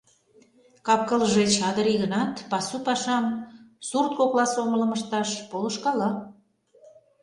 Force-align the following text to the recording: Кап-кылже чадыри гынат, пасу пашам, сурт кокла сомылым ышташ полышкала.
Кап-кылже 0.85 1.43
чадыри 1.55 1.93
гынат, 2.03 2.33
пасу 2.51 2.77
пашам, 2.85 3.25
сурт 3.87 4.11
кокла 4.17 4.45
сомылым 4.53 4.91
ышташ 4.97 5.29
полышкала. 5.49 6.09